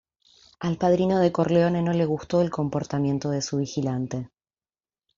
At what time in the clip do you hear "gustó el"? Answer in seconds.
2.05-2.49